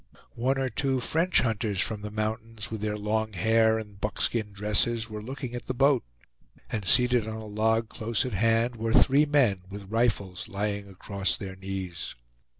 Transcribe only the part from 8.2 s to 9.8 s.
at hand were three men,